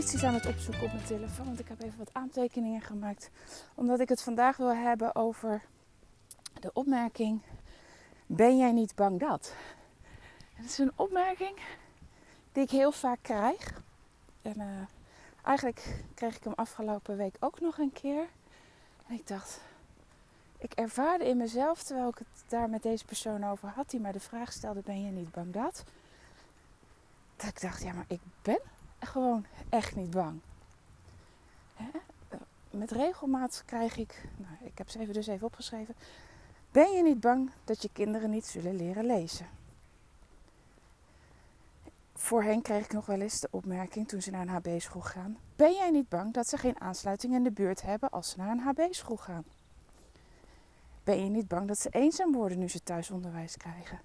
notities 0.00 0.24
aan 0.24 0.34
het 0.34 0.46
opzoeken 0.46 0.82
op 0.82 0.92
mijn 0.92 1.04
telefoon, 1.04 1.46
want 1.46 1.60
ik 1.60 1.68
heb 1.68 1.82
even 1.82 1.98
wat 1.98 2.10
aantekeningen 2.12 2.80
gemaakt. 2.80 3.30
Omdat 3.74 4.00
ik 4.00 4.08
het 4.08 4.22
vandaag 4.22 4.56
wil 4.56 4.74
hebben 4.74 5.14
over 5.14 5.62
de 6.60 6.70
opmerking: 6.72 7.40
Ben 8.26 8.56
jij 8.56 8.72
niet 8.72 8.94
bang 8.94 9.20
dat? 9.20 9.54
Het 10.54 10.64
is 10.64 10.78
een 10.78 10.92
opmerking 10.96 11.58
die 12.52 12.62
ik 12.62 12.70
heel 12.70 12.92
vaak 12.92 13.18
krijg. 13.22 13.82
En 14.42 14.54
uh, 14.56 14.64
eigenlijk 15.44 16.02
kreeg 16.14 16.36
ik 16.36 16.44
hem 16.44 16.52
afgelopen 16.56 17.16
week 17.16 17.36
ook 17.40 17.60
nog 17.60 17.78
een 17.78 17.92
keer. 17.92 18.26
En 19.06 19.14
ik 19.14 19.26
dacht, 19.26 19.60
ik 20.58 20.72
ervaarde 20.72 21.24
in 21.24 21.36
mezelf, 21.36 21.82
terwijl 21.82 22.08
ik 22.08 22.18
het 22.18 22.44
daar 22.48 22.70
met 22.70 22.82
deze 22.82 23.04
persoon 23.04 23.44
over 23.44 23.68
had, 23.68 23.90
die 23.90 24.00
mij 24.00 24.12
de 24.12 24.20
vraag 24.20 24.52
stelde: 24.52 24.80
Ben 24.84 25.04
je 25.04 25.10
niet 25.10 25.30
bang 25.30 25.52
dat? 25.52 25.84
Dat 27.36 27.48
ik 27.48 27.60
dacht, 27.60 27.82
ja, 27.82 27.92
maar 27.92 28.04
ik 28.08 28.20
ben 28.42 28.60
gewoon 29.00 29.44
echt 29.68 29.96
niet 29.96 30.10
bang. 30.10 30.40
Hè? 31.74 31.88
Met 32.70 32.90
regelmaat 32.90 33.62
krijg 33.66 33.96
ik, 33.96 34.24
nou, 34.36 34.54
ik 34.60 34.78
heb 34.78 34.90
ze 34.90 34.98
even 34.98 35.14
dus 35.14 35.26
even 35.26 35.46
opgeschreven. 35.46 35.94
Ben 36.70 36.92
je 36.92 37.02
niet 37.02 37.20
bang 37.20 37.50
dat 37.64 37.82
je 37.82 37.90
kinderen 37.92 38.30
niet 38.30 38.46
zullen 38.46 38.76
leren 38.76 39.06
lezen? 39.06 39.46
Voorheen 42.14 42.62
kreeg 42.62 42.84
ik 42.84 42.92
nog 42.92 43.06
wel 43.06 43.20
eens 43.20 43.40
de 43.40 43.48
opmerking 43.50 44.08
toen 44.08 44.22
ze 44.22 44.30
naar 44.30 44.40
een 44.40 44.48
HB-school 44.48 45.00
gaan: 45.00 45.38
Ben 45.56 45.72
jij 45.72 45.90
niet 45.90 46.08
bang 46.08 46.32
dat 46.32 46.48
ze 46.48 46.56
geen 46.56 46.80
aansluiting 46.80 47.34
in 47.34 47.42
de 47.42 47.50
buurt 47.50 47.82
hebben 47.82 48.10
als 48.10 48.30
ze 48.30 48.36
naar 48.38 48.50
een 48.50 48.60
HB-school 48.60 49.16
gaan? 49.16 49.44
Ben 51.04 51.24
je 51.24 51.30
niet 51.30 51.48
bang 51.48 51.68
dat 51.68 51.78
ze 51.78 51.88
eenzaam 51.90 52.32
worden 52.32 52.58
nu 52.58 52.68
ze 52.68 52.82
thuisonderwijs 52.82 53.56
krijgen? 53.56 54.00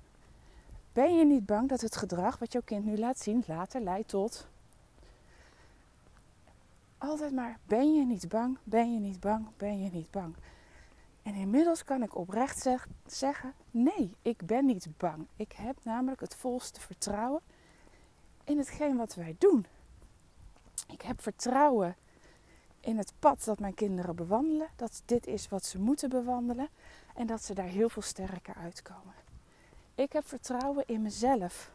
Ben 0.93 1.17
je 1.17 1.25
niet 1.25 1.45
bang 1.45 1.69
dat 1.69 1.81
het 1.81 1.95
gedrag 1.95 2.37
wat 2.37 2.52
jouw 2.52 2.61
kind 2.65 2.85
nu 2.85 2.97
laat 2.97 3.19
zien 3.19 3.43
later 3.47 3.81
leidt 3.81 4.09
tot. 4.09 4.47
Altijd 7.06 7.34
maar, 7.34 7.59
ben 7.66 7.94
je 7.94 8.06
niet 8.06 8.30
bang, 8.30 8.58
ben 8.64 8.94
je 8.94 9.00
niet 9.00 9.20
bang, 9.20 9.48
ben 9.58 9.84
je 9.84 9.89
niet 9.92 10.11
bang. 10.11 10.36
En 11.23 11.34
inmiddels 11.34 11.84
kan 11.84 12.03
ik 12.03 12.16
oprecht 12.16 12.61
zeg, 12.61 12.88
zeggen: 13.06 13.53
nee, 13.72 14.16
ik 14.22 14.45
ben 14.45 14.66
niet 14.66 14.88
bang. 14.98 15.28
Ik 15.36 15.52
heb 15.52 15.78
namelijk 15.83 16.22
het 16.22 16.36
volste 16.36 16.80
vertrouwen 16.80 17.42
in 18.44 18.58
hetgeen 18.58 18.98
wat 18.98 19.16
wij 19.16 19.36
doen. 19.39 19.66
Ik 20.88 21.02
heb 21.02 21.22
vertrouwen 21.22 21.95
in 22.80 22.98
het 22.98 23.14
pad 23.20 23.44
dat 23.44 23.60
mijn 23.60 23.73
kinderen 23.73 24.15
bewandelen, 24.15 24.67
dat 24.76 25.02
dit 25.05 25.27
is 25.27 25.48
wat 25.49 25.65
ze 25.65 25.80
moeten 25.80 26.10
bewandelen 26.10 26.70
en 27.15 27.27
dat 27.27 27.44
ze 27.44 27.54
daar 27.54 27.65
heel 27.65 27.89
veel 27.89 28.02
sterker 28.02 28.55
uitkomen. 28.55 29.14
Ik 29.95 30.14
heb 30.14 30.27
vertrouwen 30.27 30.83
in 30.88 31.02
mezelf. 31.02 31.71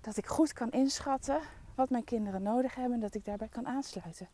Dat 0.00 0.16
ik 0.16 0.26
goed 0.26 0.52
kan 0.52 0.70
inschatten 0.70 1.40
wat 1.80 1.90
mijn 1.90 2.04
kinderen 2.04 2.42
nodig 2.42 2.74
hebben 2.74 2.94
en 2.94 3.00
dat 3.00 3.14
ik 3.14 3.24
daarbij 3.24 3.48
kan 3.48 3.66
aansluiten. 3.66 4.28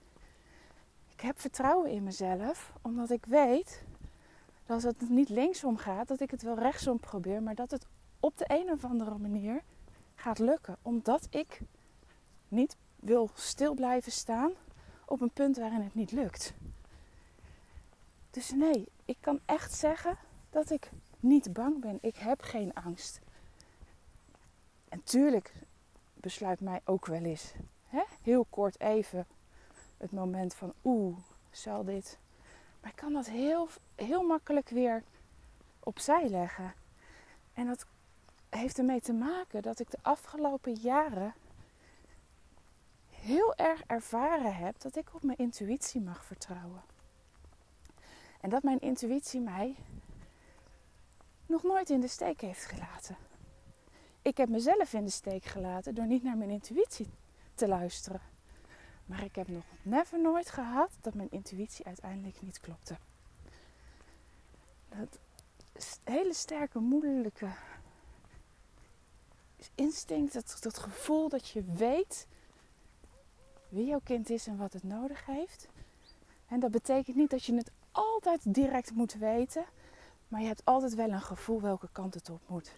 Ik 1.13 1.21
heb 1.21 1.41
vertrouwen 1.41 1.91
in 1.91 2.03
mezelf 2.03 2.73
omdat 2.83 3.11
ik 3.11 3.25
weet 3.25 3.83
dat 4.67 4.75
als 4.75 4.83
het 4.83 5.09
niet 5.09 5.29
linksom 5.29 5.77
gaat, 5.77 6.09
dat 6.09 6.21
ik 6.21 6.31
het 6.31 6.43
wel 6.43 6.59
rechtsom 6.59 7.01
probeer, 7.01 7.43
maar 7.43 7.55
dat 7.55 7.71
het 7.71 7.87
op 8.21 8.39
de 8.39 8.45
een 8.49 8.71
of 8.71 8.85
andere 8.85 9.19
manier 9.19 9.63
gaat 10.15 10.39
lukken. 10.39 10.77
Omdat 10.83 11.27
ik 11.31 11.61
niet 12.49 12.77
wil 13.01 13.31
stil 13.35 13.75
blijven 13.75 14.13
staan 14.13 14.53
op 15.05 15.21
een 15.21 15.33
punt 15.33 15.57
waarin 15.57 15.83
het 15.83 15.95
niet 15.95 16.13
lukt. 16.13 16.55
Dus 18.31 18.51
nee, 18.51 18.89
ik 19.05 19.17
kan 19.21 19.41
echt 19.45 19.75
zeggen 19.75 20.17
dat 20.51 20.71
ik 20.71 20.91
niet 21.21 21.53
bang 21.53 21.81
ben. 21.81 21.99
Ik 22.01 22.17
heb 22.17 22.41
geen 22.41 22.75
angst. 22.75 23.21
En 24.89 25.03
tuurlijk 25.05 25.53
besluit 26.27 26.61
mij 26.61 26.81
ook 26.85 27.07
wel 27.07 27.23
eens, 27.23 27.53
heel 28.23 28.47
kort 28.51 28.81
even, 28.81 29.27
het 29.97 30.13
moment 30.13 30.55
van 30.55 30.73
oeh, 30.85 31.17
zal 31.51 31.85
dit. 31.85 32.19
Maar 32.81 32.91
ik 32.91 32.97
kan 32.97 33.13
dat 33.13 33.27
heel, 33.27 33.69
heel 33.95 34.23
makkelijk 34.23 34.69
weer 34.69 35.03
opzij 35.81 36.29
leggen. 36.29 36.75
En 37.55 37.67
dat 37.67 37.87
heeft 38.49 38.79
ermee 38.79 39.01
te 39.01 39.13
maken 39.13 39.63
dat 39.63 39.79
ik 39.79 39.91
de 39.91 39.99
afgelopen 40.03 40.73
jaren 40.73 41.35
heel 43.11 43.55
erg 43.55 43.83
ervaren 43.87 44.57
heb 44.57 44.81
dat 44.81 44.97
ik 44.97 45.15
op 45.15 45.23
mijn 45.23 45.39
intuïtie 45.39 46.01
mag 46.01 46.25
vertrouwen. 46.25 46.83
En 48.41 48.51
dat 48.51 48.63
mijn 48.63 48.81
intuïtie 48.81 49.41
mij 49.41 49.77
nog 51.47 51.63
nooit 51.63 51.91
in 51.91 52.01
de 52.01 52.09
steek 52.09 52.41
heeft 52.41 52.65
gelaten. 52.65 53.17
Ik 54.27 54.37
heb 54.37 54.49
mezelf 54.49 54.93
in 54.93 55.05
de 55.05 55.11
steek 55.11 55.45
gelaten 55.45 55.95
door 55.95 56.07
niet 56.07 56.23
naar 56.23 56.37
mijn 56.37 56.51
intuïtie 56.51 57.09
te 57.55 57.69
luisteren. 57.69 58.21
Maar 59.05 59.25
ik 59.25 59.35
heb 59.35 59.49
nog 59.49 59.65
never 59.83 60.21
nooit 60.21 60.51
gehad 60.51 60.91
dat 61.01 61.15
mijn 61.15 61.31
intuïtie 61.31 61.85
uiteindelijk 61.85 62.43
niet 62.43 62.61
klopte. 62.61 62.97
Dat 64.89 65.19
hele 66.05 66.35
sterke, 66.35 66.79
moeilijke 66.79 67.49
instinct, 69.75 70.33
dat, 70.33 70.57
dat 70.61 70.79
gevoel 70.79 71.29
dat 71.29 71.49
je 71.49 71.65
weet 71.65 72.27
wie 73.69 73.87
jouw 73.87 74.01
kind 74.05 74.31
is 74.31 74.47
en 74.47 74.57
wat 74.57 74.73
het 74.73 74.85
nodig 74.85 75.27
heeft. 75.27 75.69
En 76.49 76.61
dat 76.61 76.71
betekent 76.71 77.17
niet 77.17 77.31
dat 77.31 77.45
je 77.45 77.55
het 77.55 77.71
altijd 77.91 78.55
direct 78.55 78.91
moet 78.91 79.15
weten, 79.15 79.65
maar 80.29 80.41
je 80.41 80.47
hebt 80.47 80.65
altijd 80.65 80.95
wel 80.95 81.11
een 81.11 81.23
gevoel 81.23 81.61
welke 81.61 81.89
kant 81.93 82.15
het 82.15 82.31
op 82.31 82.41
moet. 82.47 82.73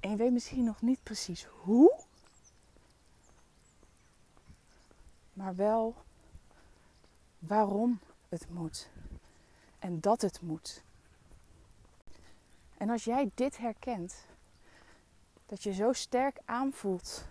En 0.00 0.10
je 0.10 0.16
weet 0.16 0.32
misschien 0.32 0.64
nog 0.64 0.82
niet 0.82 1.02
precies 1.02 1.44
hoe, 1.44 2.00
maar 5.32 5.54
wel 5.54 5.94
waarom 7.38 8.00
het 8.28 8.50
moet 8.50 8.90
en 9.78 10.00
dat 10.00 10.20
het 10.20 10.40
moet. 10.40 10.82
En 12.76 12.90
als 12.90 13.04
jij 13.04 13.30
dit 13.34 13.58
herkent, 13.58 14.26
dat 15.46 15.62
je 15.62 15.72
zo 15.72 15.92
sterk 15.92 16.38
aanvoelt 16.44 17.24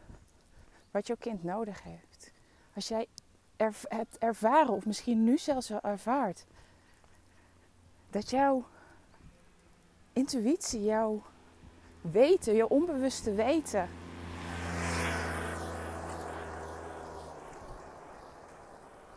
wat 0.92 1.08
jouw 1.08 1.16
kind 1.20 1.44
nodig 1.44 1.84
heeft. 1.84 2.32
Als 2.76 2.88
jij 2.88 3.08
hebt 3.58 4.18
ervaren, 4.18 4.74
of 4.74 4.86
misschien 4.86 5.24
nu 5.24 5.38
zelfs 5.38 5.70
wel 5.70 5.82
ervaart, 5.82 6.46
dat 8.10 8.30
jouw 8.30 8.68
intuïtie, 10.14 10.84
jouw 10.84 11.24
weten, 12.02 12.56
jouw 12.56 12.68
onbewuste 12.68 13.34
weten, 13.34 13.90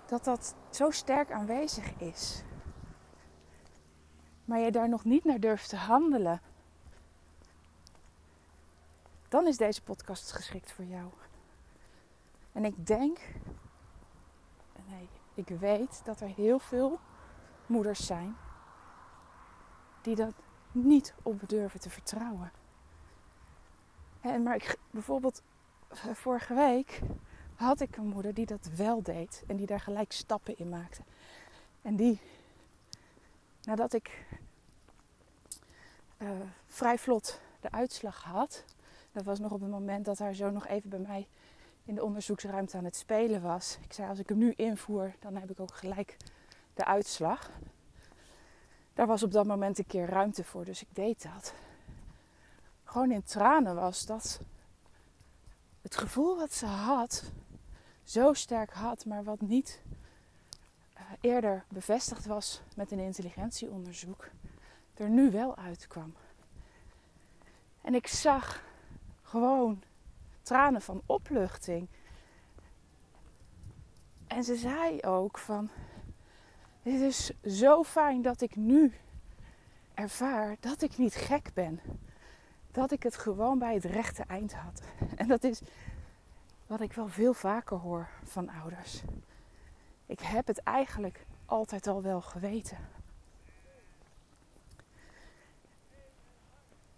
dat 0.06 0.24
dat 0.24 0.54
zo 0.70 0.90
sterk 0.90 1.30
aanwezig 1.30 1.98
is, 1.98 2.42
maar 4.44 4.58
je 4.58 4.70
daar 4.70 4.88
nog 4.88 5.04
niet 5.04 5.24
naar 5.24 5.40
durft 5.40 5.68
te 5.68 5.76
handelen, 5.76 6.40
dan 9.28 9.46
is 9.46 9.56
deze 9.56 9.82
podcast 9.82 10.32
geschikt 10.32 10.72
voor 10.72 10.84
jou. 10.84 11.10
En 12.52 12.64
ik 12.64 12.86
denk, 12.86 13.18
nee, 14.88 15.08
ik 15.34 15.48
weet 15.48 16.04
dat 16.04 16.20
er 16.20 16.28
heel 16.28 16.58
veel 16.58 17.00
moeders 17.66 18.06
zijn 18.06 18.36
die 20.02 20.14
dat 20.14 20.34
niet 20.72 21.14
op 21.22 21.48
durven 21.48 21.80
te 21.80 21.90
vertrouwen. 21.90 22.52
En 24.22 24.42
maar 24.42 24.54
ik, 24.54 24.76
bijvoorbeeld 24.90 25.42
eh, 25.88 26.14
vorige 26.14 26.54
week 26.54 27.00
had 27.54 27.80
ik 27.80 27.96
een 27.96 28.06
moeder 28.06 28.34
die 28.34 28.46
dat 28.46 28.70
wel 28.76 29.02
deed 29.02 29.42
en 29.46 29.56
die 29.56 29.66
daar 29.66 29.80
gelijk 29.80 30.12
stappen 30.12 30.58
in 30.58 30.68
maakte. 30.68 31.02
En 31.82 31.96
die, 31.96 32.20
nadat 33.62 33.92
ik 33.92 34.24
uh, 36.18 36.30
vrij 36.66 36.98
vlot 36.98 37.40
de 37.60 37.70
uitslag 37.70 38.22
had, 38.22 38.64
dat 39.12 39.24
was 39.24 39.38
nog 39.38 39.52
op 39.52 39.60
het 39.60 39.70
moment 39.70 40.04
dat 40.04 40.18
haar 40.18 40.34
zo 40.34 40.50
nog 40.50 40.66
even 40.66 40.90
bij 40.90 40.98
mij 40.98 41.26
in 41.84 41.94
de 41.94 42.04
onderzoeksruimte 42.04 42.76
aan 42.76 42.84
het 42.84 42.96
spelen 42.96 43.42
was. 43.42 43.78
Ik 43.84 43.92
zei, 43.92 44.08
als 44.08 44.18
ik 44.18 44.28
hem 44.28 44.38
nu 44.38 44.52
invoer, 44.56 45.14
dan 45.18 45.36
heb 45.36 45.50
ik 45.50 45.60
ook 45.60 45.74
gelijk 45.74 46.16
de 46.74 46.84
uitslag. 46.84 47.50
Daar 48.94 49.06
was 49.06 49.22
op 49.22 49.32
dat 49.32 49.46
moment 49.46 49.78
een 49.78 49.86
keer 49.86 50.06
ruimte 50.06 50.44
voor, 50.44 50.64
dus 50.64 50.82
ik 50.82 50.88
deed 50.94 51.22
dat. 51.22 51.54
Gewoon 52.92 53.10
in 53.10 53.22
tranen 53.22 53.74
was 53.74 54.06
dat 54.06 54.40
het 55.82 55.96
gevoel 55.96 56.36
wat 56.36 56.52
ze 56.52 56.66
had, 56.66 57.32
zo 58.04 58.32
sterk 58.32 58.72
had, 58.72 59.04
maar 59.04 59.24
wat 59.24 59.40
niet 59.40 59.82
uh, 60.96 61.02
eerder 61.20 61.64
bevestigd 61.68 62.26
was 62.26 62.60
met 62.76 62.90
een 62.90 62.98
intelligentieonderzoek, 62.98 64.28
er 64.94 65.08
nu 65.08 65.30
wel 65.30 65.56
uitkwam. 65.56 66.14
En 67.80 67.94
ik 67.94 68.06
zag 68.06 68.62
gewoon 69.22 69.82
tranen 70.42 70.82
van 70.82 71.02
opluchting. 71.06 71.88
En 74.26 74.44
ze 74.44 74.56
zei 74.56 75.02
ook 75.02 75.38
van, 75.38 75.70
het 76.82 77.00
is 77.00 77.30
zo 77.44 77.84
fijn 77.84 78.22
dat 78.22 78.40
ik 78.40 78.56
nu 78.56 78.92
ervaar 79.94 80.56
dat 80.60 80.82
ik 80.82 80.98
niet 80.98 81.14
gek 81.14 81.50
ben. 81.54 81.80
Dat 82.72 82.90
ik 82.90 83.02
het 83.02 83.16
gewoon 83.16 83.58
bij 83.58 83.74
het 83.74 83.84
rechte 83.84 84.22
eind 84.22 84.54
had. 84.54 84.82
En 85.16 85.28
dat 85.28 85.44
is 85.44 85.60
wat 86.66 86.80
ik 86.80 86.92
wel 86.92 87.08
veel 87.08 87.34
vaker 87.34 87.76
hoor 87.76 88.08
van 88.22 88.48
ouders. 88.48 89.02
Ik 90.06 90.20
heb 90.20 90.46
het 90.46 90.58
eigenlijk 90.58 91.26
altijd 91.46 91.86
al 91.86 92.02
wel 92.02 92.20
geweten. 92.20 92.78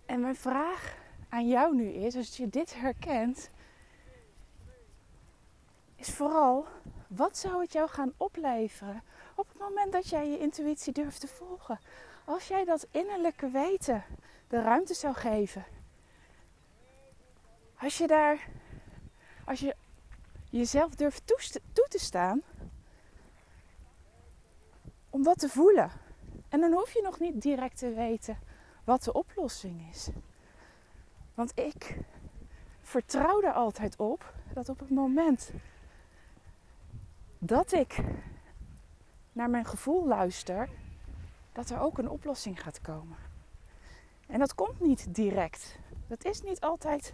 En 0.06 0.20
mijn 0.20 0.36
vraag 0.36 0.96
aan 1.28 1.48
jou 1.48 1.74
nu 1.74 1.88
is, 1.88 2.16
als 2.16 2.36
je 2.36 2.48
dit 2.48 2.74
herkent, 2.74 3.50
is 5.96 6.10
vooral, 6.10 6.66
wat 7.06 7.38
zou 7.38 7.62
het 7.62 7.72
jou 7.72 7.88
gaan 7.88 8.12
opleveren 8.16 9.02
op 9.34 9.48
het 9.48 9.58
moment 9.58 9.92
dat 9.92 10.08
jij 10.08 10.30
je 10.30 10.38
intuïtie 10.38 10.92
durft 10.92 11.20
te 11.20 11.26
volgen? 11.26 11.78
Als 12.24 12.48
jij 12.48 12.64
dat 12.64 12.86
innerlijke 12.90 13.48
weten 13.48 14.04
de 14.48 14.62
ruimte 14.62 14.94
zou 14.94 15.14
geven. 15.14 15.64
Als 17.78 17.98
je 17.98 18.06
daar, 18.06 18.48
als 19.44 19.60
je 19.60 19.76
jezelf 20.50 20.94
durft 20.94 21.26
toe 21.72 21.86
te 21.88 21.98
staan 21.98 22.42
om 25.10 25.22
dat 25.22 25.38
te 25.38 25.48
voelen. 25.48 25.90
En 26.48 26.60
dan 26.60 26.72
hoef 26.72 26.92
je 26.92 27.02
nog 27.02 27.18
niet 27.18 27.42
direct 27.42 27.78
te 27.78 27.94
weten 27.94 28.38
wat 28.84 29.02
de 29.02 29.12
oplossing 29.12 29.88
is. 29.90 30.08
Want 31.34 31.52
ik 31.58 31.96
vertrouw 32.82 33.42
er 33.42 33.52
altijd 33.52 33.96
op 33.96 34.32
dat 34.52 34.68
op 34.68 34.78
het 34.78 34.90
moment 34.90 35.50
dat 37.38 37.72
ik 37.72 37.96
naar 39.32 39.50
mijn 39.50 39.64
gevoel 39.64 40.06
luister, 40.06 40.68
dat 41.54 41.70
er 41.70 41.80
ook 41.80 41.98
een 41.98 42.08
oplossing 42.08 42.62
gaat 42.62 42.80
komen. 42.80 43.16
En 44.26 44.38
dat 44.38 44.54
komt 44.54 44.80
niet 44.80 45.14
direct. 45.14 45.78
Dat 46.06 46.24
is 46.24 46.42
niet 46.42 46.60
altijd 46.60 47.12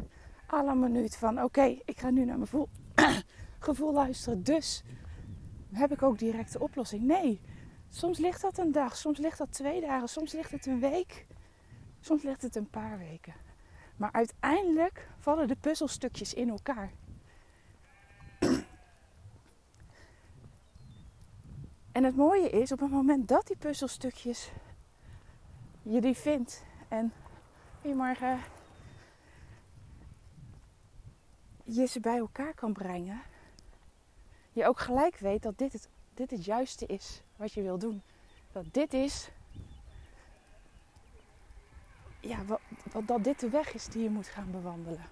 à 0.53 0.65
la 0.65 0.75
minuut 0.75 1.17
van 1.17 1.43
oké, 1.43 1.79
ik 1.85 2.01
ga 2.01 2.11
nu 2.11 2.25
naar 2.25 2.39
mijn 2.39 2.67
gevoel, 3.59 3.93
luisteren, 3.93 4.43
dus 4.43 4.83
heb 5.73 5.93
ik 5.93 6.03
ook 6.03 6.19
direct 6.19 6.53
de 6.53 6.61
oplossing. 6.61 7.03
Nee, 7.03 7.41
soms 7.89 8.19
ligt 8.19 8.43
dat 8.43 8.59
een 8.59 8.73
dag, 8.73 8.97
soms 8.97 9.19
ligt 9.19 9.39
dat 9.39 9.53
twee 9.53 9.81
dagen, 9.81 10.09
soms 10.09 10.33
ligt 10.33 10.51
het 10.51 10.67
een 10.67 10.81
week, 10.81 11.27
soms 12.01 12.23
ligt 12.23 12.43
het 12.43 12.57
een 12.57 12.71
paar 12.71 12.99
weken. 12.99 13.35
Maar 13.97 14.13
uiteindelijk 14.13 15.09
vallen 15.19 15.49
de 15.49 15.57
puzzelstukjes 15.61 16.35
in 16.35 16.49
elkaar. 16.49 16.91
En 22.01 22.07
het 22.07 22.17
mooie 22.17 22.51
is, 22.51 22.73
op 22.73 22.81
het 22.81 22.91
moment 22.91 23.29
dat 23.29 23.47
die 23.47 23.57
puzzelstukjes 23.57 24.51
je 25.83 26.01
die 26.01 26.15
vindt 26.15 26.63
en 26.89 27.13
goedemorgen 27.81 28.39
je 31.65 31.87
ze 31.87 32.01
bij 32.01 32.17
elkaar 32.17 32.55
kan 32.55 32.73
brengen, 32.73 33.21
je 34.53 34.67
ook 34.67 34.81
gelijk 34.81 35.17
weet 35.17 35.43
dat 35.43 35.59
dit 35.59 35.73
het, 35.73 35.89
dit 36.15 36.31
het 36.31 36.45
juiste 36.45 36.87
is 36.87 37.23
wat 37.37 37.53
je 37.53 37.63
wil 37.63 37.79
doen. 37.79 38.03
Dat 38.53 38.65
dit 38.73 38.93
is, 38.93 39.31
ja, 42.21 42.45
wat, 42.45 42.61
dat 43.07 43.25
dit 43.25 43.41
de 43.41 43.51
weg 43.51 43.75
is 43.75 43.87
die 43.87 44.03
je 44.03 44.11
moet 44.11 44.29
gaan 44.29 44.51
bewandelen. 44.51 45.05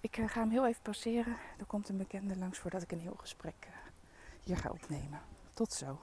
Ik 0.00 0.16
eh, 0.16 0.28
ga 0.28 0.40
hem 0.40 0.50
heel 0.50 0.66
even 0.66 0.82
passeren. 0.82 1.36
Er 1.58 1.66
komt 1.66 1.88
een 1.88 1.96
bekende 1.96 2.36
langs 2.36 2.58
voordat 2.58 2.82
ik 2.82 2.92
een 2.92 3.00
heel 3.00 3.16
gesprek 3.16 3.66
uh, 3.68 3.85
hier 4.46 4.56
ga 4.56 4.70
opnemen. 4.70 5.20
Tot 5.52 5.72
zo. 5.72 6.00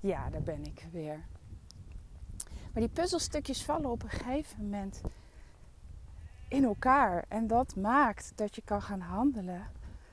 Ja, 0.00 0.30
daar 0.30 0.42
ben 0.42 0.64
ik 0.64 0.86
weer. 0.92 1.26
Maar 2.72 2.82
die 2.82 2.88
puzzelstukjes 2.88 3.64
vallen 3.64 3.90
op 3.90 4.02
een 4.02 4.10
gegeven 4.10 4.62
moment 4.62 5.00
in 6.48 6.64
elkaar. 6.64 7.24
En 7.28 7.46
dat 7.46 7.76
maakt 7.76 8.32
dat 8.34 8.54
je 8.54 8.62
kan 8.64 8.82
gaan 8.82 9.00
handelen 9.00 9.66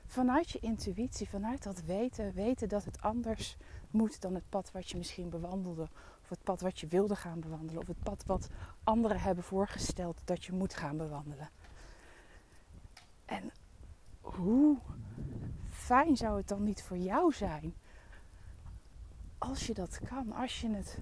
vanuit 0.06 0.50
je 0.50 0.58
intuïtie, 0.58 1.28
vanuit 1.28 1.62
dat 1.62 1.82
weten. 1.82 2.32
Weten 2.32 2.68
dat 2.68 2.84
het 2.84 3.02
anders 3.02 3.56
moet 3.90 4.20
dan 4.20 4.34
het 4.34 4.48
pad 4.48 4.72
wat 4.72 4.90
je 4.90 4.96
misschien 4.96 5.28
bewandelde. 5.28 5.88
Of 6.22 6.28
het 6.28 6.42
pad 6.42 6.60
wat 6.60 6.80
je 6.80 6.86
wilde 6.86 7.16
gaan 7.16 7.40
bewandelen. 7.40 7.80
Of 7.80 7.86
het 7.86 8.02
pad 8.02 8.24
wat 8.26 8.48
anderen 8.84 9.20
hebben 9.20 9.44
voorgesteld 9.44 10.20
dat 10.24 10.44
je 10.44 10.52
moet 10.52 10.74
gaan 10.74 10.96
bewandelen. 10.96 11.48
En 13.24 13.50
hoe 14.20 14.78
fijn 15.86 16.16
zou 16.16 16.36
het 16.36 16.48
dan 16.48 16.62
niet 16.62 16.82
voor 16.82 16.96
jou 16.96 17.32
zijn 17.32 17.74
als 19.38 19.66
je 19.66 19.74
dat 19.74 20.00
kan, 20.08 20.32
als 20.32 20.60
je 20.60 20.68
het, 20.68 20.98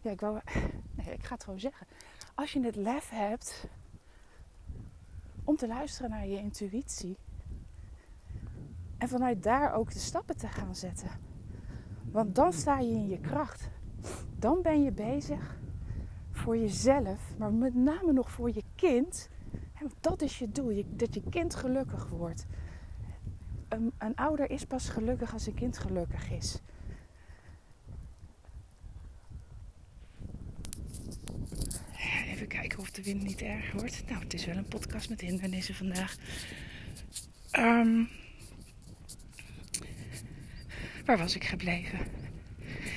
ja, 0.00 0.10
ik, 0.10 0.20
wou, 0.20 0.40
nee, 0.96 1.12
ik 1.12 1.24
ga 1.24 1.34
het 1.34 1.44
gewoon 1.44 1.60
zeggen, 1.60 1.86
als 2.34 2.52
je 2.52 2.64
het 2.64 2.76
lef 2.76 3.10
hebt 3.10 3.66
om 5.44 5.56
te 5.56 5.66
luisteren 5.66 6.10
naar 6.10 6.26
je 6.26 6.38
intuïtie 6.38 7.16
en 8.98 9.08
vanuit 9.08 9.42
daar 9.42 9.74
ook 9.74 9.92
de 9.92 9.98
stappen 9.98 10.36
te 10.36 10.48
gaan 10.48 10.74
zetten. 10.74 11.10
Want 12.10 12.34
dan 12.34 12.52
sta 12.52 12.78
je 12.78 12.92
in 12.92 13.08
je 13.08 13.20
kracht. 13.20 13.68
Dan 14.38 14.62
ben 14.62 14.82
je 14.82 14.92
bezig 14.92 15.58
voor 16.30 16.56
jezelf, 16.56 17.38
maar 17.38 17.52
met 17.52 17.74
name 17.74 18.12
nog 18.12 18.30
voor 18.30 18.54
je 18.54 18.62
kind. 18.74 19.28
Dat 20.00 20.22
is 20.22 20.38
je 20.38 20.50
doel, 20.50 20.84
dat 20.86 21.14
je 21.14 21.22
kind 21.30 21.54
gelukkig 21.54 22.08
wordt 22.08 22.46
een, 23.98 24.16
ouder 24.16 24.50
is 24.50 24.64
pas 24.64 24.88
gelukkig 24.88 25.32
als 25.32 25.46
een 25.46 25.54
kind 25.54 25.78
gelukkig 25.78 26.30
is. 26.30 26.58
Even 32.26 32.46
kijken 32.46 32.78
of 32.78 32.90
de 32.90 33.02
wind 33.02 33.22
niet 33.22 33.42
erg 33.42 33.72
wordt. 33.72 34.02
Nou, 34.08 34.22
het 34.22 34.34
is 34.34 34.44
wel 34.44 34.56
een 34.56 34.68
podcast 34.68 35.08
met 35.08 35.20
hindernissen 35.20 35.74
vandaag. 35.74 36.16
Um, 37.58 38.08
waar 41.04 41.18
was 41.18 41.34
ik 41.34 41.44
gebleven? 41.44 41.98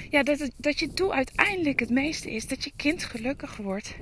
Ja, 0.09 0.23
dat, 0.23 0.51
dat 0.57 0.79
je 0.79 0.87
doel 0.93 1.13
uiteindelijk 1.13 1.79
het 1.79 1.89
meeste 1.89 2.31
is 2.31 2.47
dat 2.47 2.63
je 2.63 2.71
kind 2.75 3.03
gelukkig 3.03 3.57
wordt. 3.57 3.95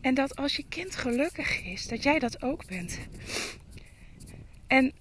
En 0.00 0.14
dat 0.14 0.36
als 0.36 0.56
je 0.56 0.64
kind 0.68 0.96
gelukkig 0.96 1.64
is, 1.64 1.86
dat 1.86 2.02
jij 2.02 2.18
dat 2.18 2.42
ook 2.42 2.66
bent. 2.66 2.98
En 4.66 4.92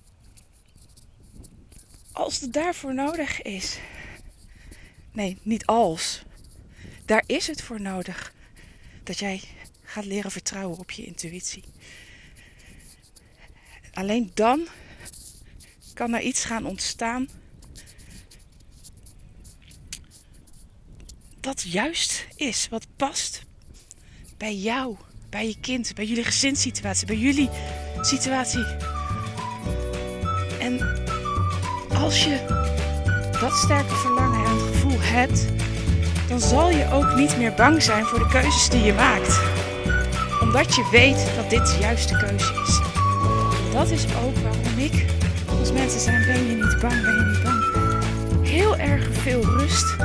als 2.15 2.39
het 2.39 2.53
daarvoor 2.53 2.93
nodig 2.93 3.41
is. 3.41 3.79
Nee, 5.11 5.37
niet 5.41 5.65
als. 5.65 6.23
Daar 7.05 7.23
is 7.25 7.47
het 7.47 7.61
voor 7.61 7.81
nodig 7.81 8.33
dat 9.03 9.19
jij 9.19 9.41
gaat 9.83 10.05
leren 10.05 10.31
vertrouwen 10.31 10.77
op 10.77 10.91
je 10.91 11.05
intuïtie. 11.05 11.63
Alleen 13.93 14.31
dan 14.33 14.67
kan 15.93 16.13
er 16.13 16.21
iets 16.21 16.45
gaan 16.45 16.65
ontstaan 16.65 17.29
dat 21.39 21.61
juist 21.61 22.27
is, 22.35 22.67
wat 22.69 22.87
past 22.95 23.43
bij 24.37 24.55
jou, 24.55 24.97
bij 25.29 25.47
je 25.47 25.59
kind, 25.59 25.95
bij 25.95 26.05
jullie 26.05 26.23
gezinssituatie, 26.23 27.07
bij 27.07 27.17
jullie 27.17 27.49
situatie. 28.01 28.94
Als 32.05 32.23
je 32.23 32.37
dat 33.39 33.53
sterke 33.53 33.95
verlangen 33.95 34.45
en 34.45 34.59
gevoel 34.59 34.97
hebt, 34.99 35.45
dan 36.27 36.39
zal 36.39 36.69
je 36.69 36.91
ook 36.91 37.15
niet 37.15 37.37
meer 37.37 37.53
bang 37.53 37.83
zijn 37.83 38.05
voor 38.05 38.19
de 38.19 38.27
keuzes 38.27 38.69
die 38.69 38.83
je 38.83 38.93
maakt. 38.93 39.39
Omdat 40.41 40.75
je 40.75 40.87
weet 40.91 41.25
dat 41.35 41.49
dit 41.49 41.65
de 41.65 41.77
juiste 41.79 42.17
keuze 42.17 42.53
is. 42.65 42.79
Dat 43.73 43.89
is 43.89 44.05
ook 44.05 44.37
waarom 44.37 44.77
ik, 44.77 45.05
als 45.59 45.71
mensen 45.71 45.99
zijn, 45.99 46.25
ben 46.25 46.47
je 46.47 46.55
niet 46.55 46.79
bang, 46.79 47.01
ben 47.01 47.15
je 47.15 47.25
niet 47.25 47.43
bang, 47.43 47.63
heel 48.47 48.77
erg 48.77 49.07
veel 49.11 49.43
rust 49.43 49.95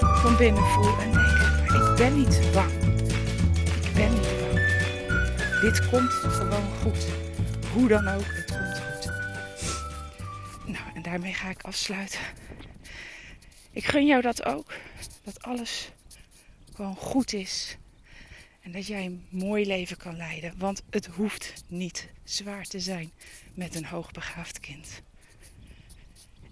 van 0.00 0.36
binnen 0.36 0.64
voel 0.64 0.98
en 1.02 1.12
denk, 1.12 1.68
maar 1.68 1.90
ik 1.90 1.96
ben 1.96 2.16
niet 2.16 2.40
bang. 2.52 2.70
Ik 3.82 3.94
ben 3.94 4.10
niet 4.10 4.28
bang. 4.40 4.60
Dit 5.60 5.88
komt 5.90 6.12
gewoon 6.12 6.68
goed. 6.82 7.06
Hoe 7.72 7.88
dan 7.88 8.08
ook, 8.08 8.47
daarmee 11.10 11.34
ga 11.34 11.50
ik 11.50 11.62
afsluiten. 11.62 12.20
Ik 13.70 13.84
gun 13.84 14.06
jou 14.06 14.22
dat 14.22 14.44
ook. 14.44 14.74
Dat 15.24 15.42
alles 15.42 15.90
gewoon 16.74 16.96
goed 16.96 17.32
is. 17.32 17.76
En 18.60 18.72
dat 18.72 18.86
jij 18.86 19.04
een 19.04 19.26
mooi 19.28 19.66
leven 19.66 19.96
kan 19.96 20.16
leiden. 20.16 20.54
Want 20.58 20.82
het 20.90 21.06
hoeft 21.06 21.64
niet 21.66 22.08
zwaar 22.24 22.64
te 22.64 22.80
zijn 22.80 23.12
met 23.54 23.74
een 23.74 23.84
hoogbegaafd 23.84 24.60
kind. 24.60 25.02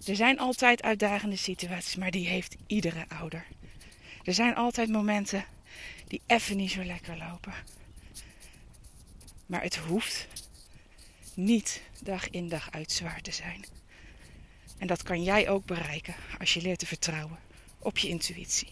Er 0.06 0.16
zijn 0.16 0.38
altijd 0.38 0.82
uitdagende 0.82 1.36
situaties, 1.36 1.96
maar 1.96 2.10
die 2.10 2.26
heeft 2.26 2.56
iedere 2.66 3.04
ouder. 3.08 3.46
Er 4.22 4.34
zijn 4.34 4.54
altijd 4.54 4.88
momenten 4.88 5.44
die 6.06 6.20
even 6.26 6.56
niet 6.56 6.70
zo 6.70 6.84
lekker 6.84 7.16
lopen. 7.16 7.54
Maar 9.46 9.62
het 9.62 9.76
hoeft 9.76 10.28
niet 11.34 11.82
dag 12.02 12.30
in 12.30 12.48
dag 12.48 12.70
uit 12.70 12.92
zwaar 12.92 13.20
te 13.20 13.32
zijn. 13.32 13.75
En 14.78 14.86
dat 14.86 15.02
kan 15.02 15.22
jij 15.22 15.48
ook 15.48 15.64
bereiken 15.64 16.14
als 16.38 16.54
je 16.54 16.60
leert 16.60 16.78
te 16.78 16.86
vertrouwen 16.86 17.38
op 17.78 17.98
je 17.98 18.08
intuïtie. 18.08 18.68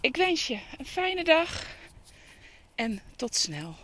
Ik 0.00 0.16
wens 0.16 0.46
je 0.46 0.58
een 0.78 0.86
fijne 0.86 1.24
dag 1.24 1.66
en 2.74 3.00
tot 3.16 3.34
snel. 3.34 3.76